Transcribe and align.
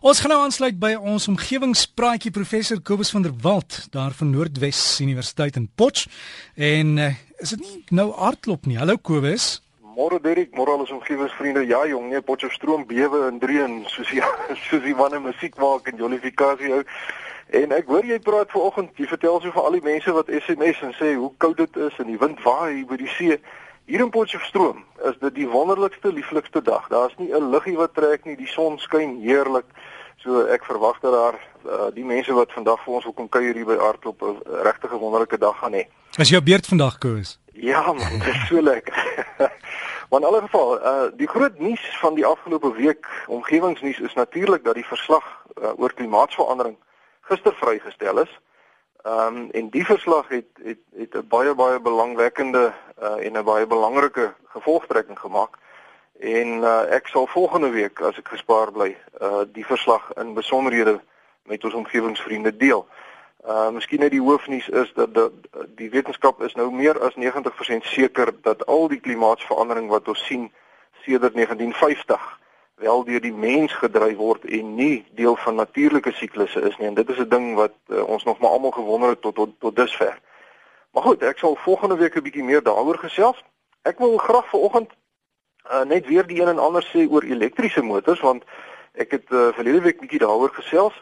Ons 0.00 0.22
gaan 0.24 0.30
nou 0.32 0.38
aansluit 0.40 0.78
by 0.80 0.94
ons 0.96 1.26
omgewingspraatjie 1.28 2.30
professor 2.32 2.78
Kobus 2.80 3.10
van 3.12 3.26
der 3.26 3.34
Walt 3.44 3.82
daar 3.92 4.14
van 4.16 4.30
Noordwes 4.32 4.80
Universiteit 5.04 5.58
in 5.60 5.66
Potch. 5.76 6.06
En 6.56 6.96
uh, 6.96 7.10
is 7.36 7.52
dit 7.52 7.60
nie 7.60 7.98
nou 7.98 8.06
aardklop 8.16 8.64
nie? 8.64 8.78
Hallo 8.80 8.96
Kobus. 8.96 9.58
Môre 9.98 10.16
Derek, 10.24 10.56
môre 10.56 10.72
al 10.72 10.86
ons 10.86 10.94
omgewingsvriende. 10.96 11.66
Ja 11.68 11.82
jong, 11.84 12.08
nee, 12.08 12.24
Potchefstroom 12.24 12.86
bewe 12.88 13.26
in 13.28 13.42
dreun 13.44 13.82
soos 13.92 14.08
jy 14.08 14.24
soos 14.70 14.88
jy 14.88 14.96
wanneer 14.96 15.20
musiek 15.20 15.60
maak 15.60 15.92
en 15.92 16.00
jolifikasie 16.00 16.72
hou. 16.78 16.80
En 17.60 17.76
ek 17.76 17.92
hoor 17.92 18.08
jy 18.08 18.22
praat 18.24 18.56
vanoggend, 18.56 18.96
jy 18.96 19.10
vertel 19.12 19.36
so 19.44 19.52
vir 19.52 19.68
al 19.68 19.76
die 19.76 19.84
mense 19.84 20.16
wat 20.16 20.32
SMS 20.32 20.80
en 20.80 20.96
sê 20.96 21.12
hoe 21.12 21.28
koud 21.44 21.60
dit 21.60 21.76
is 21.90 22.00
en 22.00 22.08
die 22.08 22.20
wind 22.24 22.40
waai 22.46 22.86
by 22.88 22.96
die 23.04 23.12
see. 23.18 23.36
Hier 23.90 24.00
in 24.00 24.16
Potchefstroom 24.16 24.84
is 25.08 25.16
dit 25.20 25.42
die 25.42 25.48
wonderlikste, 25.50 26.08
lieflikste 26.14 26.64
dag. 26.64 26.88
Daar's 26.88 27.16
nie 27.18 27.34
'n 27.36 27.50
liggie 27.52 27.76
wat 27.76 27.94
trek 27.94 28.24
nie, 28.24 28.36
die 28.36 28.48
son 28.48 28.78
skyn 28.78 29.20
heerlik. 29.20 29.68
So 30.20 30.44
ek 30.52 30.64
verwag 30.68 30.98
dat 31.00 31.12
daar 31.12 31.36
uh, 31.64 31.88
die 31.94 32.04
mense 32.04 32.32
wat 32.36 32.52
vandag 32.52 32.82
vir 32.84 32.94
ons 32.94 33.04
wil 33.08 33.14
kom 33.16 33.28
kuier 33.28 33.56
hier 33.56 33.64
by 33.64 33.78
Aardklop 33.80 34.20
'n 34.22 34.42
regtig 34.66 34.92
wonderlike 34.92 35.38
dag 35.38 35.56
gaan 35.58 35.72
hê. 35.72 35.86
Is 36.18 36.28
jou 36.28 36.42
beurt 36.42 36.66
vandag 36.66 36.98
koes? 36.98 37.38
Ja 37.52 37.92
man, 37.92 38.18
dit 38.18 38.34
is 38.34 38.46
so 38.48 38.60
lekker. 38.62 38.94
maar 40.08 40.20
in 40.20 40.26
alle 40.26 40.40
geval, 40.40 40.76
uh, 40.76 41.08
die 41.16 41.28
groot 41.28 41.58
nuus 41.58 41.84
van 42.00 42.14
die 42.14 42.26
afgelope 42.26 42.72
week, 42.72 43.06
omgewingsnuus 43.26 43.98
is 43.98 44.14
natuurlik 44.14 44.64
dat 44.64 44.74
die 44.74 44.86
verslag 44.86 45.24
uh, 45.62 45.72
oor 45.76 45.92
klimaatsverandering 45.92 46.76
gister 47.20 47.54
vrygestel 47.54 48.20
is. 48.20 48.38
Ehm 49.02 49.36
um, 49.36 49.50
en 49.50 49.68
die 49.72 49.84
verslag 49.84 50.28
het 50.28 50.50
het 50.64 50.82
het 50.96 51.14
'n 51.16 51.28
baie 51.28 51.54
baie 51.54 51.80
belangwekkende 51.80 52.72
uh, 53.02 53.26
en 53.26 53.32
'n 53.32 53.44
baie 53.44 53.66
belangrike 53.66 54.34
gevolgtrekking 54.52 55.18
gemaak. 55.18 55.56
En 56.20 56.48
uh, 56.48 56.92
ek 56.92 57.06
sal 57.08 57.26
volgende 57.26 57.70
week 57.70 58.00
as 58.04 58.18
ek 58.20 58.28
gespaar 58.28 58.68
bly, 58.72 58.90
uh 59.24 59.46
die 59.48 59.64
verslag 59.64 60.10
in 60.20 60.34
besonderhede 60.36 60.98
met 61.48 61.64
ons 61.64 61.74
omgewingsvriende 61.74 62.52
deel. 62.56 62.84
Uh 63.40 63.70
miskien 63.72 64.04
net 64.04 64.12
die 64.12 64.20
hoofnuus 64.20 64.68
is 64.68 64.92
dat 64.98 65.14
die, 65.14 65.30
die 65.78 65.88
wetenskap 65.90 66.42
is 66.44 66.52
nou 66.60 66.68
meer 66.72 67.00
as 67.00 67.16
90% 67.16 67.88
seker 67.88 68.34
dat 68.44 68.66
al 68.66 68.88
die 68.92 69.00
klimaatsverandering 69.00 69.88
wat 69.88 70.12
ons 70.12 70.26
sien 70.26 70.50
sedert 71.06 71.34
1950 71.40 72.28
wel 72.84 73.04
deur 73.04 73.24
die 73.24 73.32
mens 73.32 73.72
gedryf 73.80 74.16
word 74.20 74.44
en 74.44 74.74
nie 74.74 75.06
deel 75.16 75.36
van 75.40 75.56
natuurlike 75.56 76.12
siklusse 76.20 76.60
is 76.68 76.76
nie 76.76 76.92
en 76.92 77.00
dit 77.00 77.08
is 77.08 77.24
'n 77.24 77.28
ding 77.32 77.54
wat 77.54 77.76
uh, 77.88 78.04
ons 78.04 78.24
nog 78.24 78.38
maar 78.38 78.50
almal 78.50 78.76
gewonder 78.76 79.08
het 79.16 79.22
tot 79.22 79.34
tot 79.34 79.56
tot 79.60 79.76
dusver. 79.76 80.20
Maar 80.92 81.02
goed, 81.02 81.22
ek 81.22 81.38
sal 81.38 81.56
volgende 81.56 81.96
week 81.96 82.14
'n 82.14 82.22
bietjie 82.28 82.44
meer 82.44 82.62
daaroor 82.62 82.98
gesels. 82.98 83.44
Ek 83.82 83.98
wil 83.98 84.16
graag 84.16 84.48
vanoggend 84.48 84.92
uh, 85.70 85.84
net 85.84 86.06
weer 86.06 86.26
die 86.26 86.40
een 86.40 86.48
en 86.48 86.58
ander 86.58 86.84
sê 86.92 87.06
oor 87.08 87.24
elektriese 87.24 87.82
motors 87.82 88.20
want 88.20 88.44
ek 88.92 89.10
het 89.10 89.30
uh, 89.30 89.48
verlede 89.56 89.80
week 89.80 90.00
bietjie 90.00 90.22
daaroor 90.22 90.52
gesels 90.54 90.96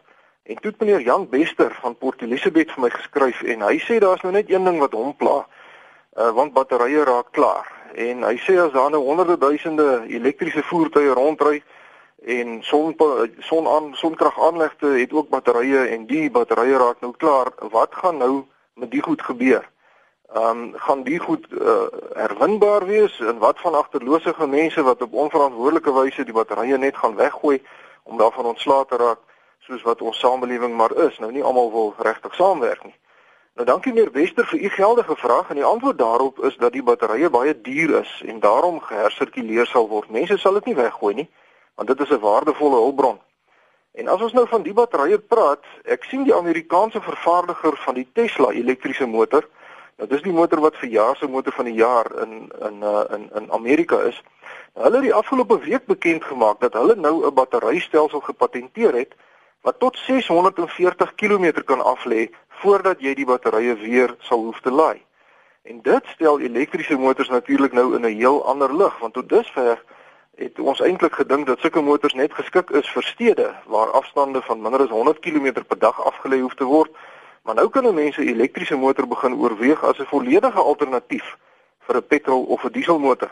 en 0.49 0.57
toe 0.57 0.71
het 0.71 0.81
meneer 0.81 1.01
Jan 1.01 1.29
Bester 1.29 1.75
van 1.81 1.97
Port 1.97 2.23
Elizabeth 2.23 2.73
vir 2.73 2.85
my 2.87 2.91
geskryf 2.91 3.43
en 3.43 3.65
hy 3.67 3.79
sê 3.85 3.99
daar's 4.01 4.23
nou 4.25 4.33
net 4.33 4.51
een 4.51 4.65
ding 4.65 4.79
wat 4.81 4.97
hom 4.97 5.15
pla 5.17 5.43
uh, 6.19 6.31
want 6.35 6.53
batterye 6.53 7.05
raak 7.05 7.33
klaar. 7.33 7.67
En 7.95 8.23
hy 8.27 8.37
sê 8.45 8.59
as 8.61 8.73
daar 8.73 8.91
nou 8.91 9.03
honderde 9.05 9.39
duisende 9.39 10.05
elektriese 10.09 10.63
voertuie 10.63 11.15
rondry 11.17 11.63
en 12.27 12.59
son 12.63 12.95
son 13.47 13.69
aan 13.71 13.93
sonkrag 13.95 14.41
aanlegte 14.49 14.87
het 14.99 15.13
ook 15.13 15.29
batterye 15.29 15.87
en 15.95 16.07
die 16.07 16.31
batterye 16.31 16.79
raak 16.79 17.01
nou 17.01 17.13
klaar 17.17 17.53
wat 17.71 17.95
gaan 17.95 18.19
nou 18.19 18.45
met 18.75 18.91
die 18.91 19.03
goed 19.03 19.23
gebeur 19.23 19.69
ehm 20.35 20.63
um, 20.63 20.73
gaan 20.77 21.03
die 21.03 21.19
goed 21.19 21.47
uh, 21.51 21.87
herwinbaar 22.15 22.87
wees 22.87 23.21
en 23.21 23.39
wat 23.39 23.61
van 23.61 23.75
agterlose 23.75 24.35
mense 24.47 24.83
wat 24.83 25.03
op 25.03 25.13
onverantwoordelike 25.13 25.93
wyse 25.93 26.25
die 26.25 26.37
batterye 26.37 26.79
net 26.79 26.97
gaan 26.97 27.17
weggooi 27.17 27.63
om 28.03 28.19
daarvan 28.19 28.45
ontslae 28.45 28.85
te 28.87 28.97
raak 28.97 29.21
soos 29.59 29.83
wat 29.83 30.03
ons 30.03 30.19
samelewing 30.19 30.77
maar 30.77 30.97
is 30.97 31.19
nou 31.19 31.33
nie 31.33 31.43
almal 31.43 31.73
wil 31.73 31.95
regtig 31.99 32.35
saamwerk 32.35 32.85
nie 32.85 32.99
Nou 33.59 33.71
dankie 33.71 33.91
meneer 33.93 34.13
Wester 34.15 34.47
vir 34.47 34.61
u 34.61 34.69
geldige 34.71 35.15
vraag 35.17 35.49
en 35.51 35.57
die 35.59 35.65
antwoord 35.65 35.99
daarop 35.99 36.45
is 36.47 36.57
dat 36.57 36.73
die 36.73 36.83
batterye 36.83 37.31
baie 37.31 37.61
duur 37.61 37.97
is 38.01 38.11
en 38.27 38.39
daarom 38.41 38.77
gehersirkuleer 38.81 39.67
sal 39.67 39.89
word. 39.89 40.11
Mense 40.15 40.37
sal 40.39 40.55
dit 40.61 40.69
nie 40.71 40.75
weggooi 40.79 41.15
nie 41.15 41.27
want 41.75 41.89
dit 41.89 42.01
is 42.01 42.13
'n 42.15 42.21
waardevolle 42.23 42.79
hulpbron. 42.85 43.19
En 43.93 44.09
as 44.09 44.23
ons 44.23 44.33
nou 44.33 44.47
van 44.49 44.63
die 44.63 44.73
batterye 44.73 45.19
praat, 45.19 45.65
ek 45.85 46.05
sien 46.05 46.23
die 46.23 46.35
Amerikaanse 46.35 47.01
vervaardiger 47.01 47.77
van 47.77 47.95
die 47.95 48.09
Tesla 48.13 48.51
elektriese 48.51 49.07
motor. 49.07 49.49
Nou 49.99 50.07
dis 50.11 50.23
die 50.23 50.33
motor 50.33 50.61
wat 50.63 50.77
vir 50.79 50.93
jaar 50.95 51.17
se 51.19 51.27
motor 51.27 51.53
van 51.53 51.67
die 51.67 51.75
jaar 51.75 52.07
in 52.23 52.53
in 52.67 52.83
uh, 52.87 53.01
in 53.15 53.31
in 53.35 53.49
Amerika 53.53 53.99
is. 54.07 54.21
Nou, 54.75 54.85
hulle 54.85 55.01
het 55.01 55.07
die 55.09 55.15
afgelope 55.15 55.59
week 55.65 55.87
bekend 55.91 56.25
gemaak 56.25 56.61
dat 56.61 56.79
hulle 56.79 56.95
nou 56.95 57.27
'n 57.27 57.35
batterystelsel 57.35 58.21
gepatenteer 58.21 58.95
het 58.95 59.17
wat 59.67 59.79
tot 59.79 59.99
640 59.99 61.15
km 61.15 61.65
kan 61.65 61.83
aflê 61.83 62.29
voordat 62.49 63.01
jy 63.01 63.15
die 63.15 63.27
batterye 63.27 63.75
weer 63.75 64.15
sal 64.19 64.39
hoef 64.39 64.61
te 64.61 64.71
laai. 64.71 65.03
En 65.63 65.83
dit 65.83 66.05
stel 66.15 66.41
elektriese 66.41 66.97
motors 66.97 67.29
natuurlik 67.29 67.73
nou 67.73 67.95
in 67.95 68.07
'n 68.07 68.17
heel 68.17 68.45
ander 68.47 68.77
lig 68.77 68.99
want 68.99 69.15
tot 69.15 69.29
dusver 69.29 69.83
het 70.37 70.59
ons 70.59 70.81
eintlik 70.81 71.15
gedink 71.15 71.47
dat 71.47 71.59
sulke 71.59 71.81
motors 71.81 72.15
net 72.15 72.33
geskik 72.35 72.71
is 72.71 72.89
vir 72.89 73.03
stede 73.03 73.55
waar 73.67 73.91
afstande 73.91 74.43
van 74.43 74.63
minder 74.63 74.81
as 74.81 74.95
100 74.95 75.19
km 75.19 75.53
per 75.67 75.79
dag 75.79 76.05
afgelê 76.05 76.41
hoef 76.41 76.55
te 76.55 76.65
word. 76.65 76.91
Maar 77.43 77.55
nou 77.55 77.69
kan 77.69 77.95
mense 77.95 78.25
elektriese 78.25 78.77
motor 78.77 79.09
begin 79.09 79.35
oorweeg 79.35 79.85
as 79.85 79.99
'n 79.99 80.05
volledige 80.05 80.61
alternatief 80.61 81.37
vir 81.79 81.97
'n 81.97 82.07
petrol 82.07 82.45
of 82.45 82.65
'n 82.65 82.73
dieselmotor. 82.73 83.31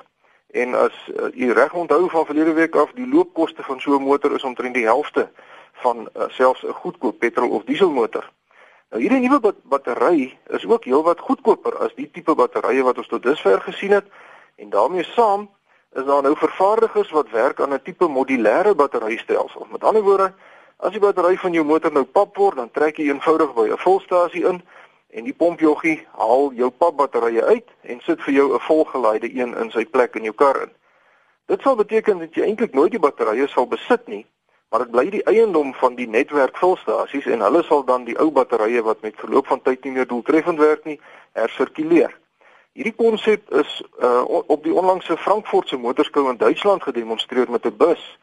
En 0.50 0.74
as 0.74 0.92
uh, 1.08 1.28
u 1.34 1.52
reg 1.52 1.72
onthou 1.72 2.10
van 2.10 2.24
verlede 2.24 2.52
week 2.52 2.74
af, 2.76 2.92
die 2.94 3.08
loopkoste 3.08 3.62
van 3.62 3.80
so 3.80 3.98
'n 3.98 4.02
motor 4.02 4.34
is 4.34 4.44
omtrent 4.44 4.74
die 4.74 4.84
helfte 4.84 5.28
van 5.72 6.08
uh, 6.16 6.22
selfs 6.28 6.62
'n 6.62 6.72
goedkoop 6.72 7.18
petrol 7.18 7.50
of 7.50 7.64
dieselmotor. 7.64 8.30
Nou 8.90 9.02
hierdie 9.02 9.20
nuwe 9.20 9.40
bat 9.40 9.56
battery 9.62 10.38
is 10.48 10.66
ook 10.66 10.84
heelwat 10.84 11.20
goedkoper 11.20 11.74
as 11.82 11.94
die 11.94 12.10
tipe 12.10 12.34
batterye 12.34 12.82
wat 12.86 12.98
ons 12.98 13.08
tot 13.10 13.22
dusver 13.22 13.60
gesien 13.60 13.90
het 13.90 14.06
en 14.56 14.70
daarmee 14.70 15.04
saam 15.04 15.48
is 15.98 16.04
daar 16.04 16.22
nou 16.22 16.36
vervaardigers 16.36 17.10
wat 17.10 17.30
werk 17.30 17.60
aan 17.60 17.74
'n 17.74 17.82
tipe 17.82 18.08
modulêre 18.08 18.74
batterystelsel. 18.74 19.66
Met 19.70 19.84
ander 19.84 20.02
woorde, 20.02 20.32
as 20.76 20.92
die 20.92 21.00
battery 21.00 21.36
van 21.36 21.52
jou 21.52 21.64
motor 21.64 21.92
nou 21.92 22.04
pap 22.04 22.36
word, 22.36 22.56
dan 22.56 22.70
trek 22.70 22.98
jy 22.98 23.08
eenvoudig 23.08 23.54
by 23.54 23.68
'n 23.68 23.78
volstasie 23.78 24.44
in 24.44 24.62
en 25.16 25.24
die 25.24 25.34
pompjoggie 25.34 26.06
haal 26.18 26.52
jou 26.52 26.70
papbatterye 26.70 27.42
uit 27.44 27.68
en 27.82 28.00
sit 28.00 28.20
vir 28.22 28.34
jou 28.34 28.54
'n 28.54 28.60
volgelaaide 28.60 29.30
een 29.34 29.54
in 29.56 29.70
sy 29.70 29.84
plek 29.84 30.16
in 30.16 30.22
jou 30.22 30.34
kar 30.34 30.62
in. 30.62 30.70
Dit 31.46 31.62
sal 31.62 31.76
beteken 31.76 32.18
dat 32.18 32.34
jy 32.34 32.42
eintlik 32.42 32.74
nooit 32.74 32.90
die 32.90 33.00
batterye 33.00 33.48
sal 33.48 33.66
besit 33.66 34.06
nie, 34.06 34.26
maar 34.70 34.80
dit 34.80 34.90
bly 34.90 35.10
die 35.10 35.24
eiendom 35.24 35.74
van 35.74 35.94
die 35.94 36.08
netwerkvulstasies 36.08 37.26
en 37.26 37.40
hulle 37.40 37.62
sal 37.62 37.84
dan 37.84 38.04
die 38.04 38.18
ou 38.18 38.30
batterye 38.30 38.82
wat 38.82 39.00
met 39.00 39.16
verloop 39.16 39.46
van 39.46 39.62
tyd 39.62 39.84
nie 39.84 39.92
meer 39.92 40.06
doeltreffend 40.06 40.58
werk 40.58 40.84
nie, 40.84 41.00
hersirkuleer. 41.32 42.16
Hierdie 42.72 42.94
konsep 42.96 43.52
is 43.54 43.82
uh, 44.02 44.24
op 44.26 44.64
die 44.64 44.74
onlangse 44.74 45.16
Frankfurtse 45.16 45.76
motorskou 45.76 46.30
in 46.30 46.36
Duitsland 46.36 46.82
gedemonstreer 46.82 47.50
met 47.50 47.64
'n 47.64 47.76
bus 47.76 48.18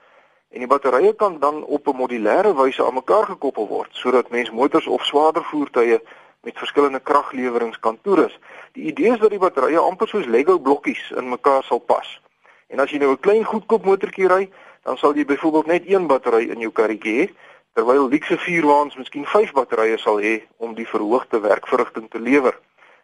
en 0.53 0.61
die 0.61 0.69
batterye 0.69 1.13
kan 1.17 1.39
dan 1.39 1.63
op 1.63 1.87
'n 1.87 1.97
modulêre 1.97 2.53
wyse 2.55 2.85
aan 2.85 2.93
mekaar 2.93 3.25
gekoppel 3.25 3.67
word 3.67 3.89
sodat 3.91 4.29
mens 4.29 4.51
motors 4.51 4.87
of 4.87 5.05
swaarder 5.05 5.43
voertuie 5.43 5.99
met 6.41 6.57
verskillende 6.57 6.99
kraglewerings 6.99 7.79
kan 7.79 7.97
toerus. 8.01 8.39
Die 8.71 8.83
idee 8.83 9.11
is 9.13 9.19
dat 9.19 9.29
die 9.29 9.39
batterye 9.39 9.77
amper 9.79 10.07
soos 10.07 10.25
Lego 10.25 10.59
blokkies 10.59 11.11
in 11.11 11.29
mekaar 11.29 11.63
sal 11.63 11.79
pas. 11.79 12.21
En 12.67 12.79
as 12.79 12.91
jy 12.91 12.97
nou 12.97 13.11
'n 13.11 13.19
klein 13.19 13.43
goedkoop 13.43 13.85
motortjie 13.85 14.27
ry, 14.27 14.49
dan 14.83 14.97
sal 14.97 15.15
jy 15.15 15.25
byvoorbeeld 15.25 15.65
net 15.65 15.83
een 15.85 16.07
battery 16.07 16.49
in 16.49 16.59
jou 16.59 16.71
karretjie 16.71 17.21
hê, 17.21 17.33
terwyl 17.73 18.09
luxe 18.09 18.37
vierwaans 18.37 18.95
miskien 18.95 19.25
5 19.25 19.51
batterye 19.51 19.97
sal 19.97 20.19
hê 20.21 20.41
om 20.57 20.73
die 20.73 20.87
verhoogde 20.87 21.39
werkverrigting 21.39 22.09
te 22.09 22.19
lewer. 22.19 22.59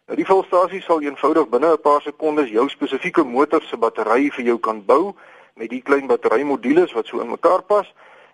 Nou 0.06 0.16
die 0.16 0.26
volstasie 0.26 0.82
sal 0.82 1.00
eenvoudig 1.00 1.48
binne 1.48 1.72
'n 1.72 1.80
paar 1.80 2.02
sekondes 2.02 2.50
jou 2.50 2.68
spesifieke 2.68 3.24
motor 3.24 3.62
se 3.62 3.76
battery 3.76 4.30
vir 4.30 4.44
jou 4.44 4.58
kan 4.58 4.84
bou 4.84 5.14
met 5.60 5.68
die 5.68 5.82
klein 5.84 6.08
batterymodules 6.08 6.94
wat 6.96 7.06
so 7.06 7.20
in 7.20 7.28
mekaar 7.30 7.62
pas 7.68 7.88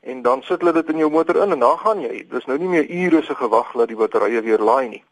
en 0.07 0.23
dan 0.23 0.43
sit 0.47 0.63
hulle 0.63 0.73
dit 0.77 0.95
in 0.95 1.03
jou 1.03 1.11
motor 1.11 1.43
in 1.43 1.53
en 1.57 1.63
dan 1.65 1.79
gaan 1.83 2.01
jy. 2.01 2.23
Dis 2.31 2.47
nou 2.47 2.59
nie 2.63 2.71
meer 2.71 2.87
ure 2.87 3.23
se 3.27 3.35
gewag 3.35 3.73
dat 3.75 3.91
die 3.91 3.99
batterye 3.99 4.43
weer 4.47 4.63
laai 4.63 4.89
nie. 4.89 5.03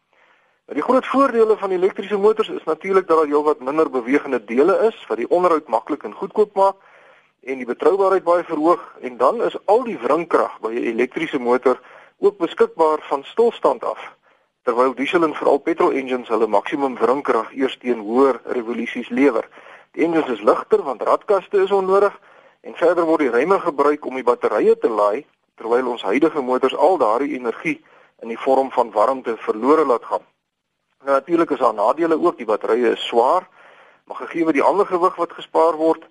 Nou 0.65 0.79
die 0.79 0.85
groot 0.87 1.07
voordele 1.11 1.57
van 1.61 1.75
elektriese 1.75 2.17
motors 2.17 2.49
is 2.49 2.65
natuurlik 2.65 3.09
dat 3.09 3.19
daar 3.19 3.27
heelwat 3.33 3.61
minder 3.61 3.91
bewegende 3.91 4.45
dele 4.45 4.79
is 4.87 5.01
wat 5.09 5.19
die 5.19 5.29
onderhoud 5.29 5.67
maklik 5.69 6.07
en 6.07 6.15
goedkoop 6.15 6.55
maak 6.55 6.79
en 7.43 7.59
die 7.61 7.69
betroubaarheid 7.69 8.25
baie 8.25 8.45
verhoog 8.45 8.87
en 9.01 9.17
dan 9.17 9.43
is 9.43 9.59
al 9.67 9.83
die 9.85 9.99
wringkrag 9.99 10.61
by 10.63 10.71
'n 10.73 10.87
elektriese 10.95 11.39
motor 11.39 11.81
ook 12.19 12.39
beskikbaar 12.39 13.03
van 13.11 13.25
stilstand 13.25 13.85
af. 13.85 14.15
Terwyl 14.63 14.95
diesel 14.95 15.25
en 15.25 15.35
veral 15.35 15.59
petrol 15.59 15.93
engines 15.93 16.29
hulle 16.29 16.47
maksimum 16.47 16.97
wringkrag 16.97 17.53
eers 17.53 17.77
teen 17.79 17.99
hoër 17.99 18.41
revolusies 18.45 19.09
lewer. 19.09 19.49
Die 19.95 20.03
engines 20.03 20.29
is 20.29 20.43
ligter 20.43 20.83
want 20.83 21.03
radkaste 21.03 21.63
is 21.63 21.71
onnodig 21.71 22.15
en 22.61 22.75
verder 22.75 23.05
word 23.07 23.23
die 23.23 23.31
ruimte 23.31 23.61
gebruik 23.61 24.07
om 24.07 24.15
die 24.19 24.27
batterye 24.27 24.75
te 24.79 24.89
laai 24.91 25.27
terwyl 25.55 25.93
ons 25.93 26.03
huidige 26.03 26.43
motors 26.43 26.75
al 26.75 26.99
daardie 26.99 27.37
energie 27.37 27.77
in 28.23 28.33
die 28.33 28.39
vorm 28.39 28.73
van 28.75 28.91
warmte 28.91 29.37
verlore 29.37 29.85
laat 29.87 30.05
gaan. 30.05 30.25
Nou 31.05 31.15
natuurlik 31.15 31.51
is 31.51 31.63
daar 31.63 31.75
nadele 31.75 32.19
ook, 32.19 32.39
die 32.39 32.49
batterye 32.49 32.91
is 32.97 33.07
swaar, 33.07 33.47
maar 34.05 34.17
gegee 34.17 34.53
die 34.53 34.63
ander 34.63 34.87
gewig 34.87 35.15
wat 35.17 35.33
gespaar 35.33 35.79
word, 35.79 36.03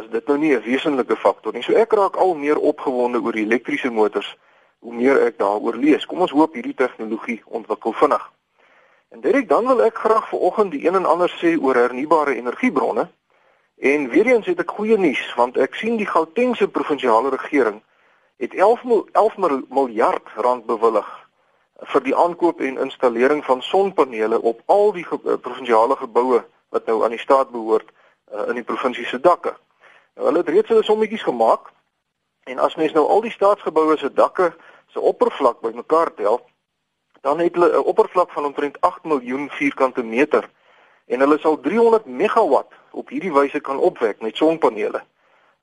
is 0.00 0.08
dit 0.10 0.26
nou 0.26 0.38
nie 0.38 0.54
'n 0.56 0.62
wesenlike 0.62 1.16
faktor 1.16 1.52
nie. 1.52 1.62
So 1.62 1.72
ek 1.72 1.92
raak 1.92 2.16
al 2.16 2.34
meer 2.34 2.58
opgewonde 2.58 3.20
oor 3.20 3.34
elektriese 3.34 3.90
motors 3.90 4.36
hoe 4.78 4.94
meer 4.94 5.20
ek 5.26 5.38
daaroor 5.38 5.74
lees. 5.74 6.06
Kom 6.06 6.20
ons 6.20 6.30
hoop 6.30 6.54
hierdie 6.54 6.74
tegnologie 6.74 7.42
ontwikkel 7.44 7.92
vinnig. 7.92 8.32
En 9.08 9.20
Derek, 9.20 9.48
dan 9.48 9.66
wil 9.66 9.82
ek 9.82 9.98
graag 9.98 10.28
vanoggend 10.28 10.70
die 10.70 10.86
een 10.86 10.94
en 10.94 11.06
ander 11.06 11.30
sê 11.40 11.56
oor 11.62 11.74
hernubare 11.74 12.34
energiebronne. 12.34 13.08
En 13.76 14.08
weer 14.08 14.26
eens 14.26 14.46
het 14.46 14.60
ek 14.60 14.70
goeie 14.70 14.96
nuus 14.98 15.34
want 15.34 15.56
ek 15.56 15.74
sien 15.74 15.96
die 16.00 16.08
Gautengse 16.08 16.68
provinsiale 16.68 17.28
regering 17.28 17.82
het 18.36 18.54
11 18.54 18.82
11 19.12 19.36
miljard 19.68 20.28
rand 20.34 20.66
bewillig 20.66 21.08
vir 21.92 22.02
die 22.02 22.16
aankoop 22.16 22.60
en 22.60 22.78
installering 22.78 23.44
van 23.44 23.62
sonpanele 23.62 24.40
op 24.40 24.62
al 24.66 24.92
die 24.92 25.04
ge 25.04 25.18
provinsiale 25.18 25.96
geboue 25.96 26.44
wat 26.68 26.86
nou 26.86 27.04
aan 27.04 27.12
die 27.12 27.20
staat 27.20 27.50
behoort 27.50 27.88
uh, 28.32 28.48
in 28.48 28.54
die 28.54 28.64
provinsie 28.64 29.04
se 29.06 29.20
dakke. 29.20 29.52
Nou, 30.14 30.26
hulle 30.26 30.38
het 30.38 30.48
reeds 30.48 30.72
hulle 30.72 30.84
sommetjies 30.84 31.22
gemaak 31.22 31.68
en 32.48 32.58
as 32.58 32.76
mens 32.80 32.92
nou 32.92 33.04
al 33.06 33.20
die 33.20 33.34
staatsgeboue 33.34 33.96
se 33.98 34.12
dakke 34.12 34.54
se 34.92 35.00
oppervlak 35.00 35.60
bymekaar 35.60 36.14
tel, 36.14 36.40
dan 37.20 37.38
het 37.44 37.54
hulle 37.54 37.76
'n 37.76 37.88
oppervlak 37.92 38.30
van 38.32 38.44
omtrent 38.44 38.80
8 38.80 39.04
miljoen 39.04 39.50
vierkante 39.50 40.02
meter 40.02 40.48
en 41.06 41.20
hulle 41.20 41.38
sal 41.38 41.60
300 41.60 42.06
megawatt 42.06 42.72
op 42.90 43.08
hierdie 43.08 43.32
wyse 43.32 43.60
kan 43.60 43.78
opwek 43.78 44.20
met 44.20 44.36
sonpanele. 44.36 45.02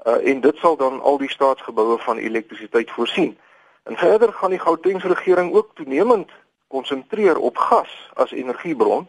Uh, 0.03 0.27
en 0.29 0.41
dit 0.41 0.57
sal 0.57 0.77
dan 0.77 1.01
al 1.01 1.17
die 1.17 1.31
staatsgeboue 1.31 1.97
van 1.97 2.17
elektrisiteit 2.17 2.91
voorsien. 2.91 3.37
En 3.83 3.97
verder 3.97 4.33
gaan 4.33 4.49
die 4.49 4.59
Gautengse 4.59 5.07
regering 5.07 5.53
ook 5.53 5.71
toenemend 5.73 6.31
konsentreer 6.67 7.37
op 7.37 7.57
gas 7.57 8.11
as 8.13 8.31
energiebron, 8.31 9.07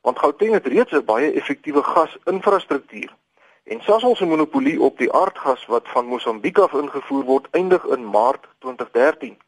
want 0.00 0.18
Gauteng 0.18 0.52
het 0.52 0.66
reeds 0.66 0.92
'n 0.92 1.04
baie 1.04 1.32
effektiewe 1.32 1.82
gasinfrastruktuur. 1.82 3.14
En 3.64 3.80
Sasol 3.80 4.16
se 4.16 4.26
monopolie 4.26 4.80
op 4.80 4.98
die 4.98 5.12
aardgas 5.12 5.66
wat 5.66 5.88
van 5.88 6.06
Mosambiek 6.06 6.58
af 6.58 6.72
ingevoer 6.72 7.24
word, 7.24 7.46
eindig 7.50 7.84
in 7.84 8.10
Maart 8.10 8.48
2013. 8.58 9.38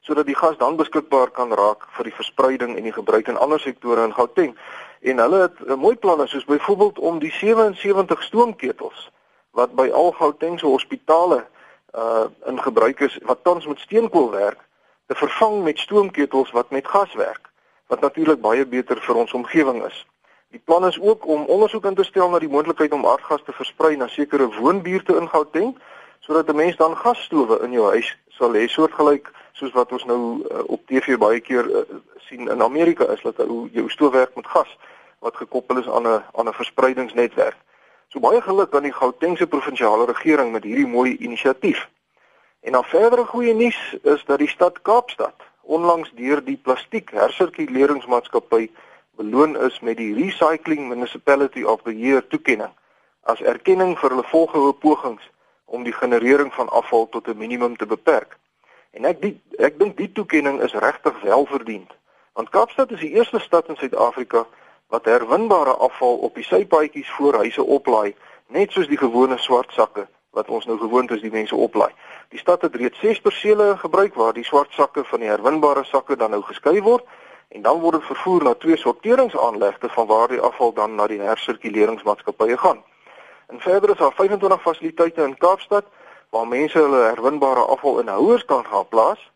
Sodat 0.00 0.26
die 0.26 0.36
gas 0.36 0.56
dan 0.56 0.76
beskikbaar 0.76 1.30
kan 1.30 1.52
raak 1.52 1.86
vir 1.96 2.04
die 2.04 2.14
verspreiding 2.14 2.76
en 2.76 2.82
die 2.82 2.92
gebruik 2.92 3.28
in 3.28 3.36
ander 3.36 3.60
sektore 3.60 4.04
in 4.04 4.14
Gauteng. 4.14 4.56
En 5.00 5.18
hulle 5.18 5.40
het 5.40 5.60
'n 5.66 5.78
mooi 5.78 5.96
planne 5.96 6.26
soos 6.26 6.44
byvoorbeeld 6.44 6.98
om 6.98 7.18
die 7.18 7.32
77 7.32 8.22
stoomketels 8.22 9.10
wat 9.50 9.74
by 9.74 9.90
al 9.92 10.12
Gautengse 10.12 10.66
hospitale 10.66 11.46
uh 11.94 12.24
in 12.46 12.62
gebruik 12.62 13.00
is 13.00 13.18
wat 13.22 13.44
tans 13.44 13.66
met 13.66 13.78
steenkool 13.78 14.30
werk 14.30 14.58
te 15.06 15.14
vervang 15.14 15.62
met 15.62 15.78
stoomketels 15.78 16.50
wat 16.50 16.70
met 16.70 16.86
gas 16.86 17.14
werk 17.14 17.50
wat 17.86 18.00
natuurlik 18.00 18.40
baie 18.40 18.66
beter 18.66 19.00
vir 19.02 19.14
ons 19.14 19.32
omgewing 19.32 19.82
is. 19.84 20.06
Die 20.50 20.62
plan 20.64 20.86
is 20.86 21.00
ook 21.00 21.26
om 21.26 21.44
ondersoek 21.44 21.84
in 21.84 21.94
te 21.94 22.04
stel 22.04 22.30
na 22.30 22.38
die 22.38 22.48
moontlikheid 22.48 22.92
om 22.92 23.06
aardgas 23.06 23.42
te 23.46 23.52
versprei 23.52 23.96
na 23.96 24.06
sekere 24.08 24.46
woonbuurte 24.54 25.16
in 25.16 25.28
Gauteng 25.28 25.74
sodat 26.20 26.48
'n 26.48 26.56
mens 26.56 26.76
dan 26.76 26.96
gasstowe 26.96 27.60
in 27.62 27.72
jou 27.72 27.86
huis 27.90 28.16
sal 28.28 28.52
hê 28.54 28.66
soortgelyk 28.66 29.32
soos 29.52 29.72
wat 29.72 29.92
ons 29.92 30.04
nou 30.04 30.20
uh, 30.40 30.62
op 30.66 30.86
TV 30.86 31.18
baie 31.18 31.40
keer 31.40 31.66
uh, 31.68 31.82
sien 32.28 32.48
in 32.48 32.62
Amerika 32.62 33.04
is 33.04 33.22
dat 33.22 33.36
hoe 33.36 33.68
jou 33.72 33.88
stoof 33.90 34.12
werk 34.12 34.34
met 34.34 34.46
gas 34.46 34.76
wat 35.18 35.36
gekoppel 35.36 35.78
is 35.78 35.88
aan 35.88 36.06
'n 36.08 36.22
aan 36.32 36.48
'n 36.48 36.52
verspreidingsnetwerk. 36.60 37.56
So 38.08 38.20
baie 38.20 38.40
geluk 38.40 38.74
aan 38.74 38.82
die 38.82 38.98
Gautengse 39.00 39.46
provinsiale 39.46 40.06
regering 40.06 40.52
met 40.52 40.64
hierdie 40.64 40.86
mooi 40.86 41.16
inisiatief. 41.16 41.88
En 42.60 42.72
dan 42.72 42.84
verdere 42.84 43.24
goeie 43.24 43.54
nuus 43.54 43.96
is 44.02 44.24
dat 44.24 44.38
die 44.38 44.48
stad 44.48 44.82
Kaapstad 44.82 45.34
onlangs 45.62 46.10
deur 46.14 46.44
die 46.44 46.56
plastiek 46.56 47.10
hersirkuleringsmaatskappy 47.10 48.70
beloon 49.16 49.56
is 49.56 49.80
met 49.80 49.96
die 49.96 50.14
Recycling 50.14 50.88
Municipality 50.88 51.62
of 51.62 51.82
the 51.82 51.98
Year 51.98 52.26
toekenning 52.26 52.72
as 53.22 53.40
erkenning 53.40 53.98
vir 53.98 54.10
hulle 54.10 54.24
volgehoue 54.32 54.72
pogings 54.72 55.30
om 55.70 55.82
die 55.86 55.92
generering 55.92 56.54
van 56.54 56.68
afval 56.68 57.08
tot 57.08 57.28
'n 57.28 57.36
minimum 57.36 57.76
te 57.76 57.86
beperk. 57.86 58.36
En 58.90 59.04
ek 59.04 59.20
die, 59.22 59.40
ek 59.58 59.78
dink 59.78 59.96
die 59.96 60.12
toekenning 60.12 60.60
is 60.62 60.72
regtig 60.74 61.20
welverdiend. 61.22 61.90
Want 62.32 62.48
Kaapstad 62.48 62.90
is 62.90 63.00
die 63.00 63.14
eerste 63.14 63.38
stad 63.38 63.68
in 63.68 63.76
Suid-Afrika 63.76 64.46
wat 64.88 65.04
herwinbare 65.04 65.74
afval 65.76 66.16
op 66.16 66.34
die 66.34 66.44
sypaadjies 66.44 67.10
voor 67.10 67.34
huise 67.34 67.62
oplaai, 67.62 68.14
net 68.46 68.72
soos 68.72 68.88
die 68.90 68.98
gewone 68.98 69.38
swart 69.38 69.72
sakke 69.72 70.08
wat 70.30 70.48
ons 70.48 70.66
nou 70.66 70.78
gewoond 70.78 71.10
is 71.10 71.22
die 71.22 71.30
mense 71.30 71.54
oplaai. 71.54 71.90
Die 72.30 72.38
stad 72.38 72.62
het 72.62 72.74
reeds 72.74 72.98
6 72.98 73.20
persele 73.20 73.76
gebruik 73.78 74.14
waar 74.14 74.34
die 74.34 74.44
swart 74.44 74.72
sakke 74.72 75.04
van 75.04 75.22
die 75.22 75.30
herwinbare 75.30 75.84
sakke 75.84 76.16
dan 76.16 76.30
nou 76.30 76.42
geskei 76.42 76.78
word 76.82 77.06
en 77.48 77.62
dan 77.62 77.80
word 77.82 77.98
dit 77.98 78.06
vervoer 78.10 78.44
na 78.44 78.54
twee 78.54 78.76
sorteringsaanlegte 78.78 79.88
van 79.88 80.06
waar 80.06 80.28
die 80.28 80.40
afval 80.40 80.72
dan 80.72 80.94
na 80.94 81.06
die 81.10 81.18
hersirkuleringsmaatskappye 81.20 82.58
gaan. 82.58 82.82
En 83.50 83.60
verder 83.60 83.90
is 83.90 83.96
daar 83.96 84.12
25 84.12 84.60
fasiliteite 84.62 85.22
in 85.22 85.38
Kaapstad 85.38 85.84
waar 86.28 86.48
mense 86.48 86.78
hulle 86.78 87.02
herwinbare 87.02 87.60
afval 87.60 87.98
in 87.98 88.08
houers 88.08 88.44
kan 88.44 88.64
gaan 88.66 88.88
plaas 88.88 89.30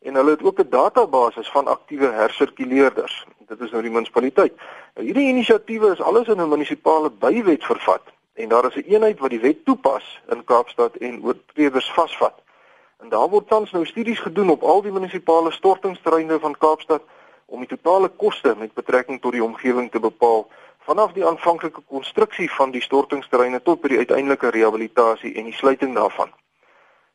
en 0.00 0.14
hulle 0.14 0.30
het 0.30 0.42
ook 0.42 0.60
'n 0.60 0.70
database 0.70 1.42
van 1.44 1.66
aktiewe 1.66 2.06
hersirkuleerders. 2.06 3.26
Dit 3.38 3.60
is 3.60 3.70
nou 3.70 3.82
die 3.82 3.90
munisipaliteit. 3.90 4.52
Nou 4.94 5.06
hierdie 5.06 5.28
inisiatiewe 5.28 5.92
is 5.92 6.00
alles 6.00 6.26
in 6.26 6.40
'n 6.40 6.48
munisipale 6.48 7.10
bywet 7.10 7.64
vervat 7.64 8.02
en 8.34 8.48
daar 8.48 8.66
is 8.66 8.74
'n 8.74 8.92
eenheid 8.94 9.18
wat 9.18 9.30
die 9.30 9.40
wet 9.40 9.64
toepas 9.64 10.20
in 10.28 10.44
Kaapstad 10.44 10.96
en 10.96 11.24
oortreders 11.24 11.92
vasvat. 11.92 12.34
En 12.98 13.08
daar 13.08 13.28
word 13.28 13.48
tans 13.48 13.70
nou 13.70 13.86
studies 13.86 14.20
gedoen 14.20 14.50
op 14.50 14.62
al 14.62 14.82
die 14.82 14.92
munisipale 14.92 15.50
stortingsterreine 15.50 16.38
van 16.38 16.58
Kaapstad 16.58 17.02
om 17.44 17.58
die 17.58 17.68
totale 17.68 18.08
koste 18.08 18.54
met 18.58 18.74
betrekking 18.74 19.20
tot 19.20 19.32
die 19.32 19.44
omgewing 19.44 19.90
te 19.90 20.00
bepaal 20.00 20.48
vanaf 20.88 21.12
die 21.12 21.26
aanvanklike 21.26 21.82
konstruksie 21.92 22.48
van 22.50 22.70
die 22.72 22.80
stortingsterreine 22.80 23.58
tot 23.62 23.82
by 23.82 23.90
die 23.92 23.98
uiteindelike 24.00 24.48
rehabilitasie 24.54 25.34
en 25.36 25.50
die 25.50 25.56
sluiting 25.56 25.92
daarvan. 25.94 26.30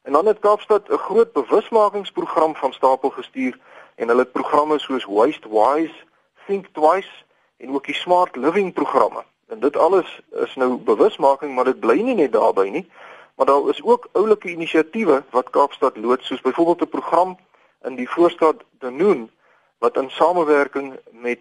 En 0.06 0.14
dan 0.14 0.30
het 0.30 0.44
Kaapstad 0.46 0.90
'n 0.90 1.02
groot 1.08 1.32
bewusmakingsprogram 1.34 2.56
van 2.56 2.74
stapel 2.74 3.10
gestuur 3.10 3.58
en 3.96 4.08
hulle 4.08 4.26
het 4.26 4.32
programme 4.32 4.80
soos 4.80 5.06
Waste 5.06 5.50
Wise, 5.50 5.98
Think 6.46 6.68
Twice 6.78 7.14
en 7.58 7.74
ook 7.74 7.86
die 7.86 7.96
Smart 7.96 8.36
Living 8.36 8.74
programme. 8.74 9.24
En 9.48 9.60
dit 9.60 9.78
alles 9.78 10.22
is 10.32 10.56
nou 10.56 10.78
bewusmaking, 10.78 11.56
maar 11.56 11.66
dit 11.66 11.80
bly 11.80 12.02
nie 12.02 12.16
net 12.16 12.32
daarby 12.32 12.70
nie, 12.70 12.92
maar 13.36 13.46
daar 13.46 13.70
is 13.70 13.84
ook 13.84 14.10
oulike 14.12 14.50
inisiatiewe 14.50 15.24
wat 15.30 15.50
Kaapstad 15.50 15.98
loods 15.98 16.28
soos 16.28 16.42
byvoorbeeld 16.42 16.82
'n 16.82 16.90
program 16.90 17.38
in 17.82 17.96
die 17.96 18.10
voorstad 18.10 18.56
Denoon 18.80 19.30
wat 19.84 19.98
in 19.98 20.10
samewerking 20.10 21.00
met 21.12 21.40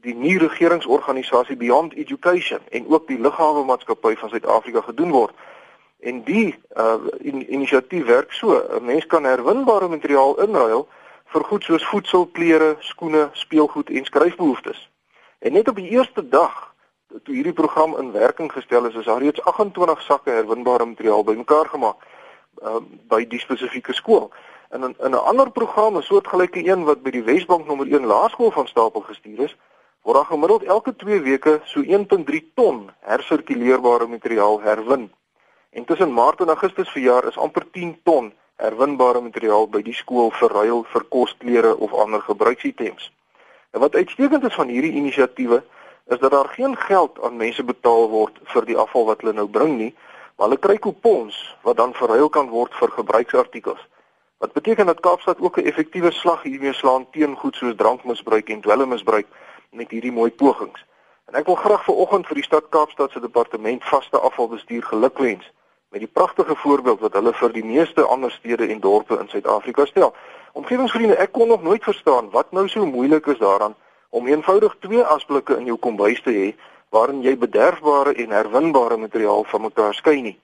die 0.00 0.14
nuwe 0.14 0.46
regeringsorganisasie 0.46 1.56
Beyond 1.56 1.94
Education 1.94 2.60
en 2.70 2.88
ook 2.88 3.06
die 3.06 3.18
lughawe 3.20 3.64
maatskappy 3.64 4.14
van 4.16 4.28
Suid-Afrika 4.28 4.80
gedoen 4.80 5.10
word. 5.10 5.34
En 6.00 6.22
die 6.24 6.54
uh 6.76 6.94
in, 7.20 7.44
inisiatief 7.52 8.06
werk 8.08 8.32
so, 8.32 8.56
'n 8.56 8.84
mens 8.84 9.06
kan 9.06 9.24
herwinbare 9.24 9.88
materiaal 9.88 10.40
inruil 10.40 10.88
vir 11.34 11.44
goed 11.44 11.64
soos 11.64 11.84
voedsel, 11.84 12.26
klere, 12.26 12.76
skoene, 12.78 13.28
speelgoed 13.32 13.90
en 13.90 14.04
skryfbehoeftes. 14.04 14.90
En 15.38 15.52
net 15.52 15.68
op 15.68 15.76
die 15.76 15.88
eerste 15.88 16.28
dag 16.28 16.74
toe 17.22 17.34
hierdie 17.34 17.52
program 17.52 17.96
in 17.98 18.12
werking 18.12 18.52
gestel 18.52 18.86
is, 18.86 18.94
is 18.94 19.04
daar 19.04 19.22
reeds 19.22 19.44
28 19.44 20.02
sakke 20.02 20.30
herwinbare 20.30 20.84
materiaal 20.84 21.24
bymekaar 21.24 21.68
gemaak 21.68 22.08
uh 22.62 22.80
by 23.08 23.26
die 23.28 23.40
spesifieke 23.40 23.92
skool. 23.92 24.32
En 24.72 24.82
in, 24.82 24.94
in 24.98 25.10
'n 25.10 25.24
ander 25.30 25.50
program, 25.50 25.96
'n 25.96 26.02
soortgelyke 26.02 26.64
een 26.68 26.84
wat 26.84 27.02
by 27.02 27.10
die 27.10 27.22
Wesbank 27.22 27.66
nommer 27.66 27.86
1 27.86 28.06
laerskool 28.06 28.50
van 28.50 28.66
stapel 28.66 29.00
gestuur 29.00 29.40
is, 29.40 29.56
word 30.02 30.16
daar 30.16 30.30
gemiddeld 30.30 30.62
elke 30.62 30.96
2 30.96 31.20
weke 31.20 31.60
so 31.64 31.82
1.3 31.82 32.40
ton 32.54 32.90
hersirkuleerbare 33.00 34.06
materiaal 34.06 34.60
herwin. 34.60 35.12
En 35.70 35.84
tussen 35.84 36.12
Maart 36.12 36.40
en 36.40 36.48
Augustus 36.48 36.90
verjaar 36.90 37.26
is 37.26 37.38
amper 37.38 37.70
10 37.70 38.00
ton 38.02 38.32
herwinbare 38.56 39.20
materiaal 39.20 39.68
by 39.68 39.82
die 39.82 39.94
skool 39.94 40.30
verruil 40.30 40.82
vir 40.94 41.04
kosklere 41.04 41.76
of 41.76 41.92
ander 41.92 42.20
gebruiksitems. 42.20 43.12
En 43.70 43.80
wat 43.80 43.94
uitstekend 43.94 44.44
is 44.44 44.54
van 44.54 44.68
hierdie 44.68 44.92
inisiatiewe 44.92 45.62
is 46.06 46.18
dat 46.18 46.30
daar 46.30 46.48
geen 46.48 46.76
geld 46.76 47.22
aan 47.22 47.36
mense 47.36 47.64
betaal 47.64 48.08
word 48.08 48.40
vir 48.54 48.64
die 48.64 48.76
afval 48.76 49.04
wat 49.04 49.20
hulle 49.20 49.32
nou 49.32 49.48
bring 49.48 49.76
nie, 49.76 49.94
maar 50.36 50.48
hulle 50.48 50.60
kry 50.60 50.78
kupons 50.78 51.56
wat 51.62 51.76
dan 51.76 51.94
verruil 51.94 52.28
kan 52.28 52.48
word 52.48 52.74
vir 52.74 52.90
gebruiksartikels. 52.90 53.88
Wat 54.42 54.52
beteken 54.52 54.86
dat 54.86 55.00
Kaapstad 55.00 55.40
ook 55.40 55.56
'n 55.56 55.64
effektiewe 55.64 56.10
slag 56.10 56.42
hiermee 56.42 56.72
slaan 56.72 57.10
teen 57.10 57.36
goed 57.36 57.56
soos 57.56 57.74
drankmisbruik 57.76 58.48
en 58.48 58.60
dwelmmisbruik 58.60 59.26
met 59.70 59.90
hierdie 59.90 60.12
mooi 60.12 60.30
pogings. 60.30 60.84
En 61.24 61.34
ek 61.34 61.46
wil 61.46 61.54
graag 61.54 61.84
vir 61.84 61.94
oggend 61.94 62.26
vir 62.26 62.34
die 62.34 62.44
stad 62.44 62.64
Kaapstad 62.68 63.10
se 63.10 63.20
departement 63.20 63.84
vaste 63.84 64.18
afvalbestuur 64.18 64.82
gelukwens 64.82 65.52
met 65.88 66.00
die 66.00 66.10
pragtige 66.12 66.56
voorbeeld 66.56 67.00
wat 67.00 67.12
hulle 67.12 67.32
vir 67.32 67.52
die 67.52 67.64
meeste 67.64 68.02
ander 68.02 68.30
stede 68.30 68.66
en 68.66 68.80
dorpe 68.80 69.18
in 69.18 69.28
Suid-Afrika 69.28 69.84
stel. 69.84 70.14
Omgewingsvriende, 70.52 71.16
ek 71.16 71.32
kon 71.32 71.48
nog 71.48 71.62
nooit 71.62 71.84
verstaan 71.84 72.30
wat 72.30 72.52
nou 72.52 72.68
so 72.68 72.86
moeilik 72.86 73.26
is 73.26 73.38
daaraan 73.38 73.74
om 74.08 74.26
eenvoudig 74.26 74.76
twee 74.78 75.02
asblikke 75.02 75.56
in 75.56 75.64
jou 75.64 75.76
kombuis 75.76 76.22
te 76.22 76.30
hê 76.30 76.54
waarin 76.88 77.22
jy 77.22 77.38
bederfbare 77.38 78.14
en 78.14 78.30
herwinbare 78.30 78.96
materiaal 78.96 79.44
van 79.44 79.60
mekaar 79.60 79.94
skei 79.94 80.20
nie. 80.20 80.40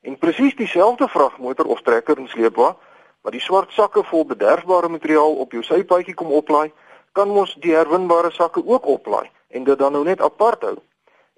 En 0.00 0.18
presies 0.18 0.56
dieselfde 0.56 1.08
vragmotor 1.08 1.66
of 1.66 1.80
trekker 1.80 2.18
en 2.18 2.28
sleepwa 2.28 2.76
wat 3.22 3.32
die 3.32 3.40
swart 3.40 3.72
sakke 3.72 4.02
vol 4.02 4.24
bederfbare 4.24 4.88
materiaal 4.88 5.34
op 5.44 5.52
jou 5.52 5.62
sypaadjie 5.62 6.14
kom 6.14 6.32
oplaai, 6.32 6.72
kan 7.12 7.28
mos 7.28 7.56
die 7.62 7.74
herwinbare 7.74 8.30
sakke 8.30 8.62
ook 8.66 8.86
oplaai 8.86 9.30
en 9.48 9.64
dit 9.64 9.78
dan 9.78 9.92
nou 9.92 10.04
net 10.04 10.20
apart 10.20 10.62
hou. 10.62 10.76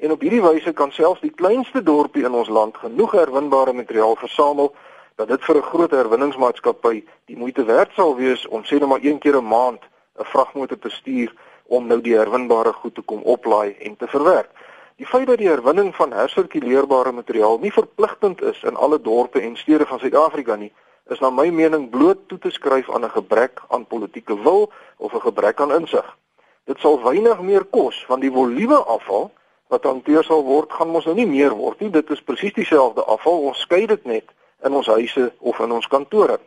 En 0.00 0.10
op 0.10 0.20
hierdie 0.20 0.42
wyse 0.42 0.72
kan 0.72 0.92
selfs 0.92 1.20
die 1.20 1.34
kleinste 1.42 1.82
dorpie 1.82 2.24
in 2.24 2.34
ons 2.34 2.48
land 2.48 2.76
genoeg 2.76 3.12
herwinbare 3.12 3.72
materiaal 3.72 4.16
versamel 4.16 4.74
dat 5.16 5.28
dit 5.28 5.44
vir 5.44 5.56
'n 5.56 5.68
groot 5.70 5.90
herwinningsmaatskappy 5.90 7.04
die 7.24 7.36
moeite 7.36 7.64
werd 7.64 7.92
sal 7.94 8.16
wees 8.16 8.46
om 8.48 8.62
sê 8.64 8.78
net 8.80 8.88
maar 8.88 9.04
een 9.04 9.18
keer 9.18 9.36
'n 9.36 9.48
maand 9.48 9.82
'n 10.18 10.24
vragmotor 10.24 10.78
te 10.78 10.90
stuur 10.90 11.34
om 11.66 11.86
nou 11.86 12.00
die 12.00 12.16
herwinbare 12.16 12.72
goed 12.72 12.94
te 12.94 13.02
kom 13.02 13.22
oplaai 13.22 13.76
en 13.78 13.96
te 13.96 14.06
verwerk. 14.06 14.50
Die 14.96 15.06
feit 15.06 15.26
dat 15.26 15.38
die 15.38 15.48
herwinning 15.48 15.94
van 15.94 16.12
hersirkuleerbare 16.12 17.12
materiaal 17.12 17.58
nie 17.58 17.72
verpligtend 17.72 18.42
is 18.42 18.62
in 18.62 18.76
alle 18.76 19.00
dorpe 19.00 19.40
en 19.40 19.56
stede 19.56 19.86
van 19.86 19.98
Suid-Afrika 19.98 20.56
nie, 20.56 20.72
is 21.10 21.20
na 21.20 21.30
my 21.30 21.50
mening 21.50 21.88
bloot 21.90 22.28
toe 22.28 22.38
te 22.38 22.50
skryf 22.50 22.90
aan 22.90 23.04
'n 23.04 23.10
gebrek 23.10 23.62
aan 23.68 23.86
politieke 23.86 24.42
wil 24.42 24.70
of 24.96 25.14
'n 25.14 25.20
gebrek 25.20 25.60
aan 25.60 25.72
insig. 25.72 26.16
Dit 26.64 26.78
sal 26.78 27.02
weinig 27.02 27.40
meer 27.40 27.64
kos 27.64 28.06
want 28.06 28.20
die 28.20 28.30
volume 28.30 28.76
afval 28.76 29.30
wat 29.68 29.84
hanteer 29.84 30.24
sal 30.24 30.42
word, 30.44 30.72
gaan 30.72 30.90
mos 30.90 31.04
nou 31.04 31.14
nie 31.14 31.26
meer 31.26 31.54
word 31.54 31.80
nie. 31.80 31.90
Dit 31.90 32.10
is 32.10 32.22
presies 32.22 32.52
dieselfde 32.52 33.04
afval. 33.04 33.38
Ons 33.38 33.60
skei 33.60 33.86
dit 33.86 34.04
net 34.04 34.24
in 34.62 34.74
ons 34.74 34.86
huise 34.86 35.32
of 35.38 35.58
in 35.58 35.72
ons 35.72 35.86
kantore. 35.86 36.40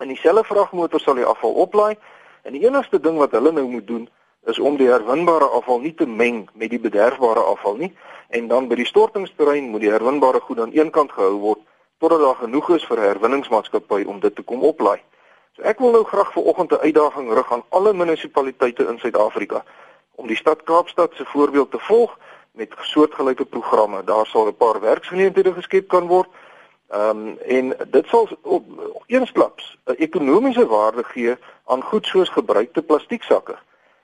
In 0.00 0.08
dieselfde 0.08 0.44
vragmotor 0.44 1.00
sal 1.00 1.14
die 1.14 1.24
afval 1.24 1.52
oplaai 1.52 1.96
en 2.42 2.52
die 2.52 2.64
enigste 2.66 3.00
ding 3.00 3.18
wat 3.18 3.32
hulle 3.32 3.52
nou 3.52 3.66
moet 3.68 3.86
doen 3.86 4.08
is 4.46 4.58
om 4.58 4.76
die 4.76 4.88
herwinbare 4.88 5.44
afval 5.44 5.80
nie 5.80 5.94
te 5.94 6.06
meng 6.06 6.48
met 6.52 6.70
die 6.70 6.80
bederfbare 6.80 7.40
afval 7.40 7.76
nie 7.76 7.92
en 8.28 8.48
dan 8.48 8.68
by 8.68 8.76
die 8.80 8.88
stortingsterrein 8.88 9.70
moet 9.72 9.84
die 9.84 9.92
herwinbare 9.92 10.40
goed 10.40 10.60
aan 10.60 10.74
een 10.74 10.90
kant 10.90 11.12
gehou 11.12 11.38
word 11.40 11.62
totdat 12.08 12.26
daar 12.26 12.44
genoeg 12.44 12.68
is 12.70 12.84
vir 12.84 12.98
'n 12.98 13.08
herwinningsmaatskappy 13.10 14.04
om 14.06 14.20
dit 14.20 14.34
te 14.34 14.42
kom 14.42 14.62
oplaai. 14.62 15.00
So 15.56 15.62
ek 15.62 15.78
wil 15.78 15.90
nou 15.90 16.04
graag 16.04 16.32
vir 16.32 16.42
oggend 16.42 16.72
'n 16.72 16.84
uitdaging 16.86 17.32
rig 17.32 17.52
aan 17.52 17.64
alle 17.68 17.92
munisipaliteite 17.92 18.86
in 18.86 18.98
Suid-Afrika 18.98 19.64
om 20.14 20.26
die 20.26 20.36
stad 20.36 20.62
Kaapstad 20.62 21.12
se 21.14 21.24
voorbeeld 21.24 21.70
te 21.70 21.78
volg 21.78 22.18
met 22.52 22.74
soortgelyke 22.80 23.44
programme. 23.44 24.04
Daar 24.04 24.26
sal 24.26 24.46
'n 24.46 24.56
paar 24.56 24.80
werksgeleenthede 24.80 25.52
geskep 25.52 25.88
kan 25.88 26.06
word. 26.06 26.28
Ehm 26.88 27.08
um, 27.08 27.38
en 27.38 27.76
dit 27.90 28.06
sal 28.06 28.28
op 28.42 28.64
eensklaps 29.06 29.78
'n 29.86 29.92
ekonomiese 29.92 30.66
waarde 30.66 31.04
gee 31.04 31.36
aan 31.64 31.82
goed 31.82 32.06
soos 32.06 32.28
gebruikte 32.28 32.82
plastieksakke. 32.82 33.56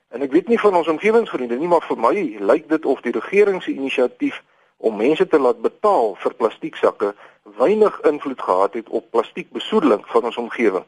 En 0.08 0.22
ek 0.22 0.32
weet 0.32 0.48
nie 0.48 0.60
van 0.60 0.74
ons 0.74 0.88
omgewingsvriende 0.88 1.56
nie, 1.56 1.68
maar 1.68 1.82
vir 1.82 1.98
my 1.98 2.36
lyk 2.38 2.68
dit 2.68 2.84
of 2.84 3.00
die 3.00 3.12
regering 3.12 3.62
se 3.62 3.70
inisiatief 3.70 4.42
om 4.80 4.96
mense 4.96 5.26
te 5.28 5.38
laat 5.38 5.60
betaal 5.60 6.14
vir 6.22 6.34
plastieksakke 6.34 7.12
weinig 7.60 8.00
invloed 8.08 8.42
gehad 8.42 8.74
het 8.74 8.88
op 8.88 9.10
plastiekbesoedeling 9.10 10.06
van 10.06 10.24
ons 10.24 10.36
omgewing. 10.36 10.86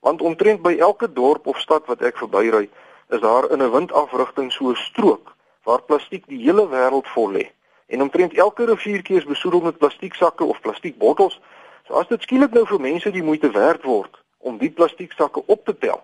Want 0.00 0.22
omtrent 0.22 0.62
by 0.62 0.76
elke 0.78 1.12
dorp 1.12 1.46
of 1.46 1.58
stad 1.58 1.86
wat 1.90 2.02
ek 2.06 2.18
verbyry, 2.22 2.68
is 3.10 3.20
daar 3.20 3.50
in 3.50 3.62
'n 3.62 3.70
windafrigting 3.70 4.52
so 4.52 4.70
'n 4.70 4.76
strook 4.76 5.34
waar 5.62 5.82
plastiek 5.82 6.26
die 6.26 6.42
hele 6.42 6.68
wêreld 6.68 7.08
vol 7.14 7.30
lê. 7.30 7.46
En 7.86 8.02
omtrent 8.02 8.34
elke 8.34 8.64
riviertjie 8.64 9.16
is 9.16 9.24
besoedel 9.24 9.60
met 9.60 9.78
plastieksakke 9.78 10.44
of 10.44 10.60
plastiekbottels. 10.60 11.40
So 11.86 11.94
as 11.94 12.06
dit 12.06 12.22
skielik 12.22 12.50
nou 12.50 12.66
vir 12.66 12.80
mense 12.80 13.10
die 13.10 13.22
moeite 13.22 13.50
werd 13.50 13.82
word 13.82 14.22
om 14.38 14.58
die 14.58 14.70
plastieksakke 14.70 15.42
op 15.46 15.64
te 15.64 15.78
tel, 15.78 16.00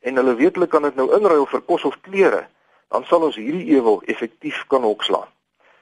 en 0.00 0.16
hulle 0.16 0.34
weet 0.34 0.54
hulle 0.54 0.66
kan 0.66 0.82
dit 0.82 0.94
nou 0.94 1.16
inruil 1.16 1.46
vir 1.46 1.60
kos 1.60 1.84
of 1.84 2.00
klere, 2.00 2.46
dan 2.88 3.04
sal 3.04 3.22
ons 3.22 3.36
hierdie 3.36 3.76
ewel 3.76 4.02
effektief 4.06 4.64
kan 4.66 4.82
hokslaan. 4.82 5.28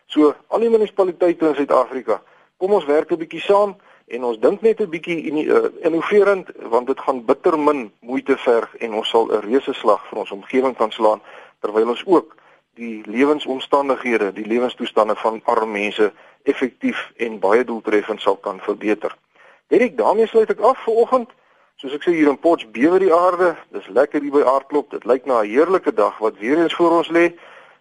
So 0.06 0.34
al 0.48 0.60
die 0.60 0.70
munisipaliteite 0.70 1.48
in 1.48 1.54
Suid-Afrika, 1.54 2.22
kom 2.56 2.72
ons 2.72 2.84
werk 2.84 3.10
'n 3.10 3.18
bietjie 3.18 3.40
saam 3.40 3.76
en 4.06 4.24
ons 4.24 4.38
dink 4.38 4.60
net 4.62 4.80
'n 4.80 4.90
bietjie 4.90 5.18
uh, 5.44 5.68
innoverend 5.82 6.50
want 6.70 6.86
dit 6.86 7.00
gaan 7.00 7.24
bitter 7.24 7.58
min 7.58 7.92
moeite 8.00 8.36
verg 8.36 8.76
en 8.76 8.94
ons 8.94 9.08
sal 9.08 9.26
'n 9.26 9.40
reuse 9.40 9.72
slag 9.72 10.06
vir 10.08 10.18
ons 10.18 10.30
omgewing 10.30 10.76
kan 10.76 10.90
slaan 10.90 11.20
terwyl 11.60 11.88
ons 11.88 12.06
ook 12.06 12.36
die 12.76 13.02
lewensomstandighede, 13.06 14.32
die 14.32 14.46
lewenstoestande 14.46 15.16
van 15.16 15.40
arme 15.44 15.72
mense 15.72 16.12
effektief 16.42 17.12
en 17.16 17.38
baie 17.38 17.64
doeltreffend 17.64 18.20
sal 18.20 18.36
kan 18.36 18.60
verbeter. 18.60 19.16
Direk 19.72 19.96
daarmee 19.98 20.26
sluit 20.26 20.50
ek 20.50 20.60
af 20.60 20.78
vir 20.84 20.94
oggend. 21.02 21.30
Soos 21.80 21.96
ek 21.96 22.04
sê 22.06 22.12
hier 22.14 22.28
in 22.30 22.38
Potch 22.40 22.68
bewe 22.72 23.00
die 23.02 23.12
aarde. 23.12 23.54
Dis 23.74 23.88
lekker 23.92 24.22
hier 24.22 24.32
by 24.32 24.44
Aardklop. 24.46 24.90
Dit 24.94 25.04
lyk 25.04 25.26
na 25.26 25.42
'n 25.42 25.50
heerlike 25.50 25.92
dag 25.92 26.18
wat 26.18 26.38
weer 26.38 26.58
eens 26.62 26.74
voor 26.74 26.90
ons 27.00 27.08
lê. 27.08 27.32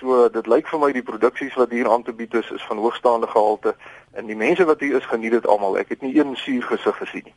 So 0.00 0.28
dit 0.28 0.46
lyk 0.46 0.66
vir 0.68 0.80
my 0.82 0.92
die 0.92 1.02
produksies 1.02 1.54
wat 1.54 1.70
hier 1.70 1.90
aan 1.90 2.02
te 2.02 2.12
bied 2.12 2.34
is 2.34 2.50
is 2.50 2.64
van 2.66 2.78
hoogstaande 2.82 3.26
gehalte 3.26 3.76
en 4.12 4.26
die 4.26 4.36
mense 4.36 4.64
wat 4.64 4.80
hier 4.80 4.96
is 4.96 5.06
geniet 5.06 5.30
dit 5.32 5.46
almal. 5.46 5.78
Ek 5.78 5.88
het 5.94 6.00
nie 6.02 6.18
een 6.18 6.36
suur 6.36 6.62
gesig 6.62 6.96
gesien 6.96 7.22
nie. 7.30 7.34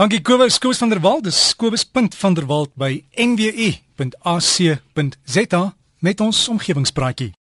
Dankie 0.00 0.22
Kobus 0.24 0.58
Koos 0.58 0.78
van 0.78 0.88
der 0.88 1.00
Walt. 1.00 1.24
Dis 1.24 1.56
Kobus.vanderwalt 1.56 2.72
by 2.74 3.04
nwu.ac.za 3.12 4.14
met 6.00 6.20
ons 6.20 6.48
omgewingspraatjie. 6.48 7.32